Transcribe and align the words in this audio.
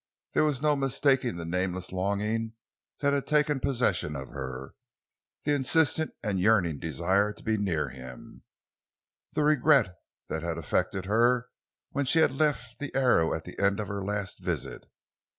There 0.33 0.43
was 0.43 0.63
no 0.63 0.75
mistaking 0.75 1.35
the 1.35 1.45
nameless 1.45 1.91
longing 1.91 2.53
that 3.01 3.13
had 3.13 3.27
taken 3.27 3.59
possession 3.59 4.15
of 4.15 4.29
her; 4.29 4.73
the 5.43 5.53
insistent 5.53 6.09
and 6.23 6.39
yearning 6.39 6.79
desire 6.79 7.31
to 7.33 7.43
be 7.43 7.55
near 7.55 7.89
him; 7.89 8.41
the 9.33 9.43
regret 9.43 9.93
that 10.27 10.41
had 10.41 10.57
affected 10.57 11.05
her 11.05 11.49
when 11.91 12.05
she 12.05 12.17
had 12.17 12.31
left 12.31 12.79
the 12.79 12.91
Arrow 12.95 13.35
at 13.35 13.43
the 13.43 13.59
end 13.59 13.79
of 13.79 13.89
her 13.89 14.03
last 14.03 14.39
visit. 14.39 14.87